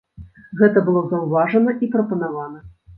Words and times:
Гэта 0.61 0.83
было 0.89 1.05
заўважана 1.13 1.79
і 1.85 1.93
прапанавана. 1.97 2.69